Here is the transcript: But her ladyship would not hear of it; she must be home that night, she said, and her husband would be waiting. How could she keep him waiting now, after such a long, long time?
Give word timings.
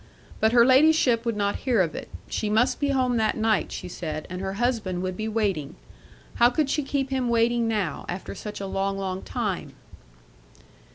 But 0.39 0.51
her 0.51 0.65
ladyship 0.65 1.27
would 1.27 1.37
not 1.37 1.57
hear 1.57 1.79
of 1.79 1.93
it; 1.93 2.09
she 2.27 2.49
must 2.49 2.79
be 2.79 2.89
home 2.89 3.17
that 3.17 3.37
night, 3.37 3.71
she 3.71 3.87
said, 3.87 4.25
and 4.31 4.41
her 4.41 4.53
husband 4.53 5.03
would 5.03 5.15
be 5.15 5.27
waiting. 5.27 5.75
How 6.37 6.49
could 6.49 6.71
she 6.71 6.81
keep 6.81 7.11
him 7.11 7.29
waiting 7.29 7.67
now, 7.67 8.07
after 8.09 8.33
such 8.33 8.59
a 8.59 8.65
long, 8.65 8.97
long 8.97 9.21
time? 9.21 9.73